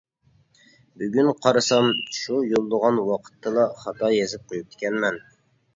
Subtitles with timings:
[1.01, 1.91] بۈگۈن قارىسام
[2.21, 5.25] شۇ يوللىغان ۋاقىتتىلا خاتا يېزىپ قويۇپتىكەنمەن.